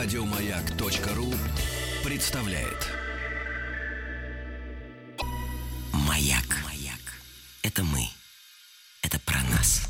Радиомаяк.ру 0.00 1.34
представляет. 2.04 2.86
Маяк. 5.92 6.46
Это 7.64 7.82
мы. 7.82 8.06
Это 9.02 9.18
про 9.18 9.42
нас. 9.50 9.88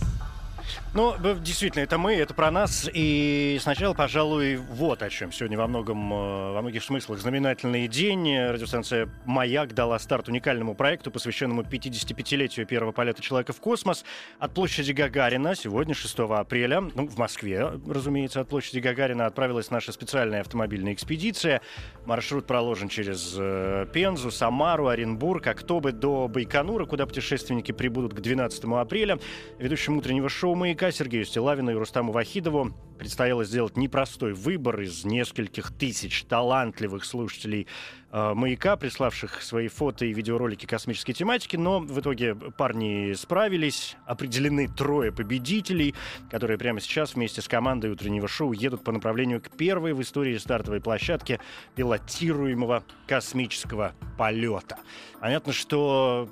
Ну, 0.98 1.14
действительно, 1.36 1.84
это 1.84 1.96
мы, 1.96 2.16
это 2.16 2.34
про 2.34 2.50
нас. 2.50 2.90
И 2.92 3.56
сначала, 3.62 3.94
пожалуй, 3.94 4.56
вот 4.56 5.00
о 5.00 5.08
чем. 5.08 5.30
Сегодня 5.30 5.56
во 5.56 5.68
многом, 5.68 6.12
э, 6.12 6.52
во 6.54 6.60
многих 6.60 6.82
смыслах 6.82 7.20
знаменательный 7.20 7.86
день. 7.86 8.36
Радиостанция 8.36 9.08
«Маяк» 9.24 9.74
дала 9.74 9.96
старт 10.00 10.28
уникальному 10.28 10.74
проекту, 10.74 11.12
посвященному 11.12 11.62
55-летию 11.62 12.66
первого 12.66 12.90
полета 12.90 13.22
человека 13.22 13.52
в 13.52 13.60
космос. 13.60 14.04
От 14.40 14.54
площади 14.54 14.90
Гагарина 14.90 15.54
сегодня, 15.54 15.94
6 15.94 16.18
апреля, 16.18 16.80
ну, 16.80 17.06
в 17.06 17.16
Москве, 17.16 17.80
разумеется, 17.86 18.40
от 18.40 18.48
площади 18.48 18.80
Гагарина 18.80 19.26
отправилась 19.26 19.70
наша 19.70 19.92
специальная 19.92 20.40
автомобильная 20.40 20.94
экспедиция. 20.94 21.60
Маршрут 22.06 22.48
проложен 22.48 22.88
через 22.88 23.36
э, 23.38 23.86
Пензу, 23.92 24.32
Самару, 24.32 24.88
Оренбург, 24.88 25.46
Актобе 25.46 25.92
до 25.92 26.26
Байконура, 26.26 26.86
куда 26.86 27.06
путешественники 27.06 27.70
прибудут 27.70 28.14
к 28.14 28.20
12 28.20 28.64
апреля. 28.64 29.20
Ведущим 29.60 29.98
утреннего 29.98 30.28
шоу 30.28 30.56
«Маяка» 30.56 30.87
Сергею 30.92 31.24
Стилавину 31.24 31.70
и 31.70 31.74
Рустаму 31.74 32.12
Вахидову 32.12 32.72
предстояло 32.98 33.44
сделать 33.44 33.76
непростой 33.76 34.32
выбор 34.32 34.80
из 34.80 35.04
нескольких 35.04 35.72
тысяч 35.72 36.24
талантливых 36.24 37.04
слушателей 37.04 37.66
э, 38.10 38.34
«Маяка», 38.34 38.76
приславших 38.76 39.40
свои 39.42 39.68
фото 39.68 40.04
и 40.04 40.12
видеоролики 40.12 40.66
космической 40.66 41.12
тематики, 41.12 41.56
но 41.56 41.80
в 41.80 42.00
итоге 42.00 42.34
парни 42.34 43.12
справились. 43.14 43.96
Определены 44.06 44.68
трое 44.68 45.12
победителей, 45.12 45.94
которые 46.30 46.58
прямо 46.58 46.80
сейчас 46.80 47.14
вместе 47.14 47.40
с 47.40 47.48
командой 47.48 47.90
утреннего 47.90 48.26
шоу 48.26 48.52
едут 48.52 48.84
по 48.84 48.92
направлению 48.92 49.40
к 49.40 49.50
первой 49.50 49.92
в 49.92 50.02
истории 50.02 50.36
стартовой 50.36 50.80
площадке 50.80 51.40
пилотируемого 51.76 52.84
космического 53.06 53.94
полета. 54.16 54.78
Понятно, 55.20 55.52
что 55.52 56.28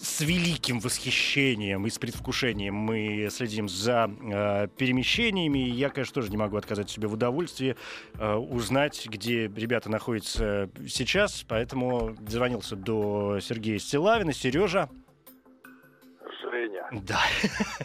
с 0.00 0.20
великим 0.20 0.78
восхищением 0.78 1.86
и 1.86 1.90
с 1.90 1.98
предвкушением 1.98 2.74
мы 2.74 3.28
следим 3.30 3.68
за 3.68 4.08
э, 4.08 4.68
перемещениями. 4.76 5.58
Я, 5.58 5.90
конечно, 5.90 6.14
тоже 6.14 6.30
не 6.30 6.36
могу 6.36 6.56
отказать 6.56 6.88
себе 6.88 7.08
в 7.08 7.14
удовольствии 7.14 7.76
э, 8.14 8.34
узнать, 8.34 9.06
где 9.06 9.48
ребята 9.48 9.90
находятся 9.90 10.70
сейчас. 10.88 11.44
Поэтому 11.48 12.14
дозвонился 12.20 12.76
до 12.76 13.40
Сергея 13.40 13.78
Стилавина. 13.78 14.32
Сережа. 14.32 14.88
Женя. 16.42 16.88
Да, 16.92 17.20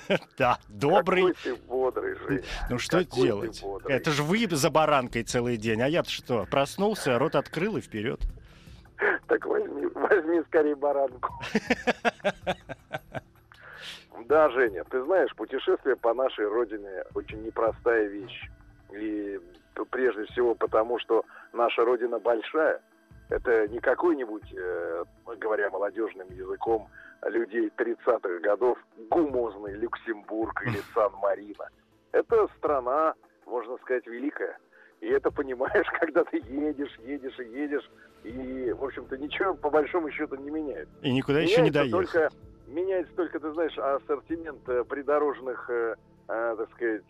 да, 0.38 0.60
добрый. 0.70 1.34
Какой 1.34 1.56
ты 1.56 1.56
бодрый, 1.56 2.16
Женя. 2.28 2.44
Ну 2.70 2.78
что 2.78 3.00
Какой 3.00 3.24
делать? 3.24 3.64
Это 3.86 4.12
же 4.12 4.22
вы 4.24 4.48
за 4.50 4.70
баранкой 4.70 5.24
целый 5.24 5.58
день. 5.58 5.82
А 5.82 5.88
я-то 5.88 6.10
что? 6.10 6.46
Проснулся, 6.46 7.18
рот 7.18 7.36
открыл 7.36 7.78
и 7.78 7.82
вперед. 7.82 8.22
Так 9.34 9.46
возьми, 9.48 9.88
возьми 9.96 10.44
скорее 10.44 10.76
баранку. 10.76 11.34
Да, 14.26 14.48
Женя, 14.52 14.84
ты 14.86 15.04
знаешь, 15.04 15.36
путешествие 15.36 15.96
по 15.96 16.14
нашей 16.14 16.48
родине 16.48 17.04
очень 17.16 17.44
непростая 17.44 18.06
вещь. 18.06 18.48
И 18.92 19.40
прежде 19.90 20.26
всего 20.26 20.54
потому, 20.54 21.00
что 21.00 21.26
наша 21.52 21.84
родина 21.84 22.20
большая. 22.20 22.80
Это 23.30 23.68
не 23.70 23.80
какой-нибудь, 23.80 24.54
э, 24.56 25.04
говоря 25.38 25.72
молодежным 25.72 26.30
языком, 26.30 26.88
людей 27.24 27.72
30-х 27.76 28.40
годов, 28.40 28.78
гумозный 29.10 29.74
Люксембург 29.74 30.62
или 30.68 30.78
Сан-Марино. 30.94 31.70
Это 32.12 32.48
страна, 32.58 33.16
можно 33.48 33.78
сказать, 33.78 34.06
великая. 34.06 34.58
И 35.04 35.08
это 35.08 35.30
понимаешь, 35.32 35.86
когда 36.00 36.24
ты 36.24 36.38
едешь, 36.38 36.98
едешь 37.06 37.38
и 37.38 37.44
едешь, 37.44 37.90
и, 38.24 38.72
в 38.72 38.86
общем-то, 38.86 39.18
ничего 39.18 39.54
по 39.54 39.70
большому 39.70 40.10
счету 40.10 40.36
не 40.38 40.50
меняется. 40.50 40.94
И 41.02 41.12
никуда 41.12 41.42
еще 41.42 41.62
не 41.62 41.70
Меняется 41.70 41.92
доехал. 41.92 41.98
только, 42.00 42.30
меняется 42.68 43.14
только, 43.16 43.40
ты 43.42 43.52
знаешь, 43.52 43.78
ассортимент 43.78 44.68
э, 44.70 44.86
придорожных, 44.86 45.70
э, 45.70 45.96
э, 46.30 46.56
так 46.58 46.72
сказать, 46.72 47.04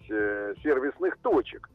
сервисных 0.64 1.18
точек. 1.20 1.70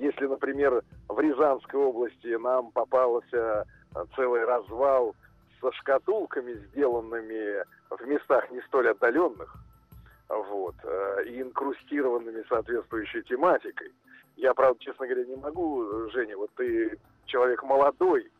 Если, 0.00 0.26
например, 0.26 0.82
в 1.08 1.20
Рязанской 1.20 1.80
области 1.80 2.36
нам 2.36 2.70
попался 2.70 3.64
целый 4.14 4.44
развал 4.44 5.14
со 5.60 5.72
шкатулками, 5.72 6.54
сделанными 6.70 7.64
в 7.88 8.06
местах 8.06 8.50
не 8.50 8.60
столь 8.62 8.90
отдаленных, 8.90 9.56
вот, 10.28 10.74
и 11.26 11.40
инкрустированными 11.40 12.44
соответствующей 12.48 13.22
тематикой. 13.22 13.90
Я, 14.38 14.54
правда, 14.54 14.78
честно 14.80 15.06
говоря, 15.06 15.24
не 15.24 15.34
могу, 15.34 16.08
Женя, 16.10 16.36
вот 16.36 16.50
ты 16.56 16.96
человек 17.26 17.64
молодой, 17.64 18.30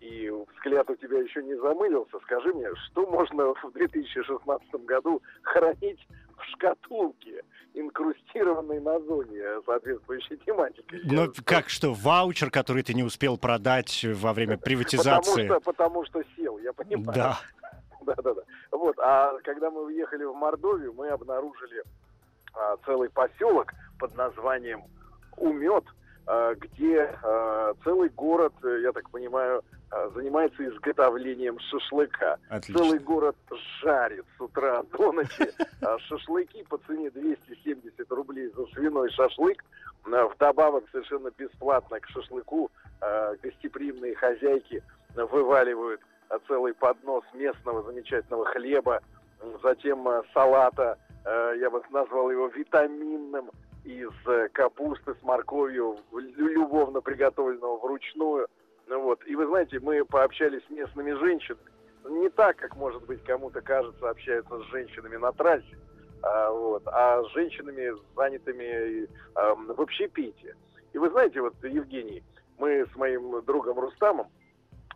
и 0.00 0.30
взгляд 0.54 0.88
у 0.90 0.96
тебя 0.96 1.18
еще 1.18 1.42
не 1.42 1.54
замылился. 1.56 2.18
Скажи 2.24 2.52
мне, 2.52 2.68
что 2.84 3.06
можно 3.06 3.54
в 3.54 3.72
2016 3.72 4.84
году 4.84 5.22
хранить 5.42 6.06
в 6.36 6.44
шкатулке, 6.52 7.42
инкрустированной 7.72 8.80
на 8.80 9.00
зоне 9.00 9.42
соответствующей 9.64 10.36
тематикой? 10.44 11.00
Ну, 11.04 11.32
как 11.46 11.70
что, 11.70 11.94
ваучер, 11.94 12.50
который 12.50 12.82
ты 12.82 12.92
не 12.92 13.02
успел 13.02 13.38
продать 13.38 14.04
во 14.04 14.34
время 14.34 14.58
приватизации? 14.58 15.48
Потому 15.48 15.60
что, 15.60 15.60
потому 15.60 16.04
что 16.04 16.22
сел, 16.36 16.58
я 16.58 16.74
понимаю. 16.74 17.14
Да. 17.14 17.38
Да, 18.02 18.14
да, 18.22 18.34
да. 18.34 18.42
Вот, 18.72 18.96
а 18.98 19.32
когда 19.42 19.70
мы 19.70 19.86
уехали 19.86 20.24
в 20.24 20.34
Мордовию, 20.34 20.92
мы 20.92 21.08
обнаружили 21.08 21.82
а, 22.52 22.76
целый 22.84 23.08
поселок 23.08 23.72
под 23.98 24.14
названием 24.14 24.84
Умет, 25.36 25.84
а, 26.26 26.54
где 26.54 27.02
а, 27.22 27.74
целый 27.84 28.08
город, 28.08 28.52
э, 28.64 28.80
я 28.82 28.90
так 28.90 29.08
понимаю, 29.10 29.62
а, 29.92 30.08
занимается 30.10 30.66
изготовлением 30.66 31.56
шашлыка. 31.60 32.38
Отлично. 32.48 32.82
Целый 32.82 32.98
город 32.98 33.36
жарит 33.80 34.24
с 34.36 34.40
утра 34.40 34.82
до 34.90 35.12
ночи 35.12 35.52
шашлыки 36.08 36.64
по 36.64 36.78
цене 36.78 37.10
270 37.10 38.10
рублей 38.10 38.50
за 38.56 38.66
свиной 38.66 39.08
шашлык. 39.10 39.64
Вдобавок 40.04 40.84
совершенно 40.90 41.30
бесплатно 41.36 41.98
к 41.98 42.06
шашлыку 42.08 42.70
гостеприимные 43.42 44.14
хозяйки 44.14 44.82
вываливают 45.14 46.00
целый 46.46 46.74
поднос 46.74 47.24
местного 47.34 47.82
замечательного 47.82 48.44
хлеба, 48.46 49.00
затем 49.64 50.06
салата, 50.32 50.96
я 51.26 51.70
бы 51.70 51.82
назвал 51.90 52.30
его 52.30 52.46
витаминным, 52.48 53.50
из 53.86 54.10
э, 54.26 54.48
капусты 54.52 55.14
с 55.14 55.22
морковью, 55.22 55.96
любовно 56.12 57.00
приготовленного 57.00 57.78
вручную. 57.78 58.48
Ну 58.88 59.00
вот. 59.02 59.24
И 59.26 59.36
вы 59.36 59.46
знаете, 59.46 59.78
мы 59.80 60.04
пообщались 60.04 60.62
с 60.66 60.70
местными 60.70 61.12
женщинами. 61.12 61.70
Не 62.08 62.28
так, 62.30 62.56
как, 62.56 62.76
может 62.76 63.04
быть, 63.06 63.22
кому-то 63.24 63.60
кажется, 63.60 64.10
общаются 64.10 64.58
с 64.58 64.62
женщинами 64.66 65.16
на 65.16 65.32
трассе, 65.32 65.78
а, 66.22 66.50
вот, 66.50 66.82
а 66.86 67.22
с 67.24 67.32
женщинами, 67.32 67.96
занятыми 68.14 69.08
эм, 69.34 69.66
в 69.66 69.80
общепите. 69.80 70.54
И 70.92 70.98
вы 70.98 71.10
знаете, 71.10 71.40
вот, 71.40 71.54
Евгений, 71.64 72.22
мы 72.58 72.86
с 72.92 72.96
моим 72.96 73.42
другом 73.44 73.80
Рустамом, 73.80 74.28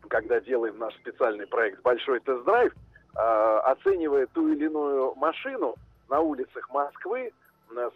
когда 0.08 0.40
делаем 0.40 0.78
наш 0.78 0.94
специальный 0.96 1.48
проект 1.48 1.82
«Большой 1.82 2.20
тест-драйв», 2.20 2.72
а, 3.16 3.60
оценивая 3.72 4.26
ту 4.28 4.48
или 4.48 4.66
иную 4.66 5.14
машину 5.16 5.74
на 6.10 6.20
улицах 6.20 6.68
Москвы, 6.70 7.32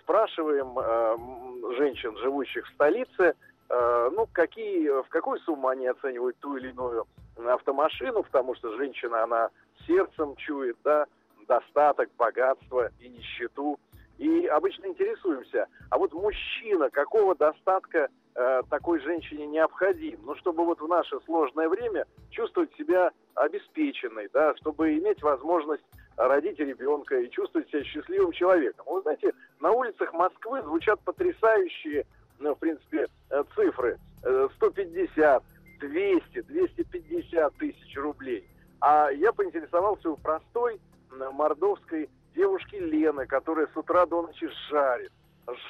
спрашиваем 0.02 0.78
э, 0.78 1.76
женщин, 1.76 2.16
живущих 2.19 2.66
в 2.66 2.72
столице, 2.75 3.34
э, 3.69 4.10
ну, 4.12 4.28
какие, 4.32 4.88
в 5.02 5.08
какую 5.08 5.41
сумму 5.41 5.69
они 5.69 5.86
оценивают 5.86 6.36
ту 6.38 6.56
или 6.56 6.70
иную 6.70 7.06
автомашину, 7.36 8.22
потому 8.22 8.54
что 8.54 8.76
женщина, 8.76 9.25
она 9.25 9.50
сердцем 9.86 10.36
чует, 10.36 10.76
да, 10.84 11.06
достаток, 11.48 12.08
богатство 12.16 12.91
и 13.00 13.08
нищету. 13.08 13.78
И 14.19 14.46
обычно 14.46 14.87
интересуемся, 14.87 15.67
а 15.90 15.99
вот 15.99 16.12
мужчина 16.12 16.88
какого 16.90 17.34
достатка 17.34 18.08
э, 18.37 18.62
такой 18.70 19.00
женщине 19.00 19.46
необходим? 19.46 20.20
Ну, 20.25 20.37
чтобы 20.37 20.64
вот 20.64 20.81
в 20.81 20.87
наше 20.87 21.19
сложное 21.22 21.69
время 21.69 22.06
чувствовать 22.31 22.72
себя 22.76 23.10
обеспеченной, 23.34 24.28
да, 24.32 24.55
чтобы 24.56 24.96
иметь 24.99 25.20
возможность 25.20 25.82
родить 26.16 26.58
ребенка 26.58 27.19
и 27.19 27.31
чувствовать 27.31 27.69
себя 27.70 27.84
счастливым 27.84 28.32
человеком. 28.32 28.87
Вы 28.88 29.02
знаете, 29.02 29.32
на 29.61 29.72
улицах 29.72 30.12
Москвы 30.12 30.62
звучат 30.62 31.00
потрясающие, 31.00 32.06
ну, 32.38 32.55
в 32.55 32.58
принципе, 32.58 33.06
э, 33.31 33.44
цифры. 33.55 33.99
Э, 34.22 34.49
150, 34.56 35.43
200, 35.81 36.43
250 36.43 37.55
тысяч 37.56 37.96
рублей. 37.96 38.49
А 38.81 39.11
я 39.11 39.32
поинтересовался 39.32 40.11
у 40.11 40.16
простой 40.16 40.81
мордовской 41.11 42.08
девушки 42.34 42.76
Лены, 42.76 43.26
которая 43.26 43.67
с 43.67 43.76
утра 43.76 44.06
до 44.06 44.22
ночи 44.22 44.49
жарит. 44.70 45.12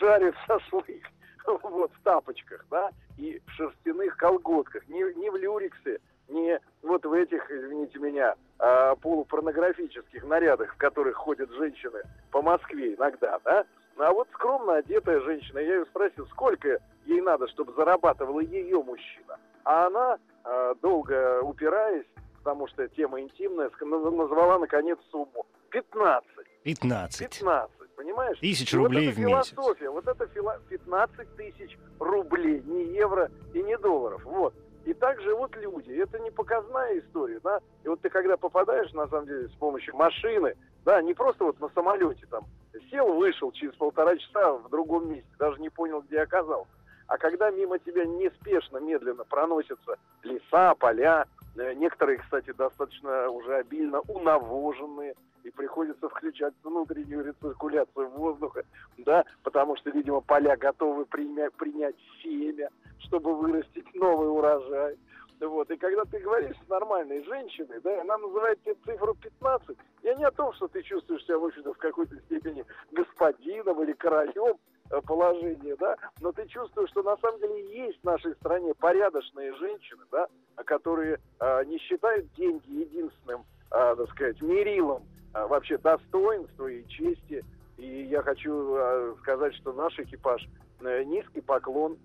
Жарит 0.01 0.35
шашлык 0.47 1.03
вот, 1.63 1.93
в 1.93 2.03
тапочках, 2.03 2.65
да, 2.71 2.91
и 3.19 3.41
в 3.47 3.51
шерстяных 3.53 4.17
колготках. 4.17 4.87
Не, 4.89 5.03
не 5.15 5.31
в 5.31 5.37
люриксе, 5.37 5.99
не 6.29 6.61
вот 6.83 7.05
в 7.05 7.13
этих, 7.13 7.51
извините 7.51 7.99
меня, 7.99 8.35
а, 8.59 8.95
полупорнографических 8.97 10.25
нарядах, 10.25 10.75
в 10.75 10.77
которых 10.77 11.17
ходят 11.17 11.51
женщины 11.53 12.03
по 12.31 12.43
Москве 12.43 12.95
иногда, 12.95 13.39
да, 13.45 13.65
А 13.97 14.13
вот 14.13 14.29
скромно 14.33 14.77
одетая 14.77 15.21
женщина, 15.21 15.59
я 15.59 15.77
ее 15.77 15.87
спросил, 15.87 16.27
сколько 16.29 16.79
ей 17.07 17.21
надо, 17.21 17.49
чтобы 17.49 17.73
зарабатывала 17.75 18.41
ее 18.41 18.83
мужчина. 18.83 19.39
А 19.65 19.87
она, 19.87 20.19
э, 20.45 20.75
долго 20.83 21.43
упираясь, 21.43 22.07
потому 22.39 22.67
что 22.69 22.87
тема 22.89 23.21
интимная, 23.21 23.71
назвала, 23.81 24.59
наконец, 24.59 24.99
сумму. 25.11 25.47
15. 25.71 26.25
15. 26.63 27.19
15, 27.19 27.91
понимаешь? 27.97 28.39
Тысяч 28.39 28.73
рублей 28.75 29.09
вот 29.09 29.17
в 29.17 29.19
месяц. 29.19 29.51
философия, 29.51 29.91
вот 29.91 30.07
это 30.07 30.27
фило... 30.29 30.61
15 30.69 31.37
тысяч 31.37 31.79
рублей, 31.99 32.63
не 32.67 32.85
евро 32.95 33.31
и 33.53 33.63
не 33.63 33.77
долларов. 33.79 34.25
Вот. 34.25 34.55
И 34.85 34.93
так 34.93 35.21
живут 35.23 35.57
люди. 35.57 35.93
Это 35.93 36.19
не 36.19 36.31
показная 36.31 36.99
история, 36.99 37.41
да. 37.43 37.61
И 37.85 37.89
вот 37.89 38.01
ты 38.01 38.11
когда 38.11 38.37
попадаешь, 38.37 38.93
на 38.93 39.09
самом 39.09 39.27
деле, 39.27 39.49
с 39.49 39.53
помощью 39.53 39.97
машины, 39.97 40.55
да, 40.85 41.01
не 41.01 41.15
просто 41.15 41.45
вот 41.45 41.59
на 41.61 41.69
самолете 41.71 42.27
там 42.31 42.45
сел, 42.91 43.15
вышел 43.15 43.51
через 43.53 43.75
полтора 43.75 44.17
часа 44.17 44.53
в 44.53 44.69
другом 44.69 45.11
месте, 45.11 45.31
даже 45.39 45.61
не 45.61 45.71
понял, 45.71 46.03
где 46.03 46.21
оказался. 46.21 46.71
А 47.07 47.19
когда 47.19 47.51
мимо 47.51 47.79
тебя 47.79 48.05
неспешно, 48.05 48.79
медленно 48.79 49.25
проносятся 49.25 49.97
леса, 50.23 50.75
поля, 50.75 51.27
некоторые, 51.57 52.19
кстати, 52.19 52.53
достаточно 52.53 53.29
уже 53.29 53.57
обильно 53.57 54.01
унавоженные, 54.01 55.15
и 55.45 55.51
приходится 55.51 56.09
включать 56.09 56.55
внутреннюю 56.63 57.25
рециркуляцию 57.25 58.09
воздуха, 58.11 58.65
да, 58.99 59.25
потому 59.43 59.77
что, 59.77 59.91
видимо, 59.91 60.21
поля 60.23 60.57
готовы 60.57 61.05
принять, 61.05 61.53
принять 61.55 61.97
семя, 62.23 62.71
чтобы 62.99 63.37
вырастить 63.37 63.95
новый 63.95 64.29
урожай. 64.29 64.97
Вот. 65.41 65.71
И 65.71 65.77
когда 65.77 66.05
ты 66.05 66.21
говоришь 66.21 66.57
с 66.65 66.69
нормальной 66.69 67.23
женщиной, 67.25 67.81
да, 67.81 68.01
она 68.01 68.17
называет 68.17 68.63
тебе 68.63 68.77
цифру 68.87 69.15
15, 69.15 69.77
я 70.03 70.15
не 70.15 70.25
о 70.25 70.31
том, 70.31 70.53
что 70.55 70.69
ты 70.69 70.83
чувствуешь 70.83 71.25
себя, 71.25 71.39
в 71.39 71.45
общем-то, 71.45 71.75
в 71.75 71.79
какой-то 71.79 72.17
степени 72.21 72.65
господином 72.93 73.83
или 73.83 73.93
королем 73.93 74.57
э, 74.91 75.01
положения, 75.03 75.77
да, 75.77 75.97
но 76.21 76.33
ты 76.33 76.47
чувствуешь, 76.47 76.89
что 76.91 77.03
на 77.03 77.17
самом 77.19 77.41
деле 77.41 77.87
есть 77.87 78.01
в 78.01 78.05
нашей 78.05 78.35
стране 78.37 78.73
порядочные 78.75 79.53
женщины, 79.57 80.05
да, 80.11 80.29
которые 80.65 81.19
э, 81.41 81.65
не 81.67 81.79
считают 81.79 82.27
деньги 82.35 82.71
единственным, 82.71 83.45
э, 83.71 83.95
так 83.97 84.11
сказать, 84.11 84.41
мерилом 84.43 85.05
э, 85.35 85.47
вообще 85.47 85.79
достоинства 85.79 86.67
и 86.67 86.87
чести. 86.89 87.45
И 87.77 88.03
я 88.05 88.23
хочу 88.23 88.77
э, 88.77 89.15
сказать, 89.21 89.55
что 89.57 89.73
наш 89.73 89.99
экипаж 89.99 90.47
э, 90.81 91.05
низкий 91.05 91.41
поклон 91.41 91.99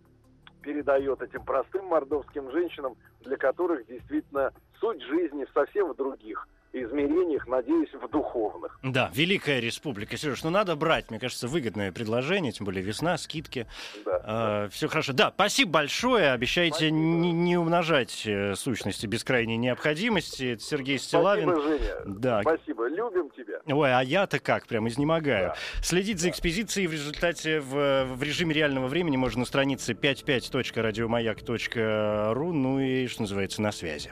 передает 0.61 1.21
этим 1.21 1.43
простым 1.43 1.85
мордовским 1.85 2.51
женщинам, 2.51 2.95
для 3.21 3.37
которых 3.37 3.85
действительно 3.87 4.51
суть 4.79 5.01
жизни 5.03 5.45
совсем 5.53 5.91
в 5.91 5.95
других– 5.95 6.47
измерениях, 6.73 7.47
надеюсь, 7.47 7.93
в 7.93 8.07
духовных. 8.09 8.77
Да, 8.83 9.09
Великая 9.13 9.59
Республика. 9.59 10.17
Сереж, 10.17 10.43
ну 10.43 10.49
надо 10.49 10.75
брать, 10.75 11.09
мне 11.09 11.19
кажется, 11.19 11.47
выгодное 11.47 11.91
предложение, 11.91 12.51
тем 12.51 12.65
более 12.65 12.83
весна, 12.83 13.17
скидки. 13.17 13.67
Да, 14.05 14.21
а, 14.23 14.63
да. 14.63 14.69
Все 14.69 14.87
хорошо. 14.87 15.13
Да, 15.13 15.31
спасибо 15.33 15.71
большое. 15.71 16.31
Обещайте 16.31 16.91
не, 16.91 17.31
не 17.31 17.57
умножать 17.57 18.23
э, 18.25 18.55
сущности 18.55 19.07
без 19.07 19.23
крайней 19.23 19.57
необходимости. 19.57 20.53
Это 20.53 20.63
Сергей 20.63 20.99
Стилавин. 20.99 21.49
Спасибо, 21.49 21.67
Женя. 21.67 21.95
Да. 22.05 22.41
Спасибо. 22.41 22.87
Любим 22.87 23.29
тебя. 23.31 23.59
Ой, 23.65 23.93
а 23.93 24.01
я-то 24.01 24.39
как, 24.39 24.67
прям 24.67 24.87
изнемогаю. 24.87 25.49
Да. 25.49 25.55
Следить 25.81 26.19
за 26.19 26.29
экспедицией 26.29 26.87
в 26.87 26.93
результате 26.93 27.59
в, 27.59 28.05
в 28.05 28.23
режиме 28.23 28.53
реального 28.53 28.87
времени 28.87 29.17
можно 29.17 29.39
на 29.39 29.45
странице 29.45 29.93
55.радиомаяк.ру. 29.93 32.53
Ну 32.53 32.79
и, 32.79 33.07
что 33.07 33.21
называется, 33.21 33.61
на 33.61 33.71
связи. 33.71 34.11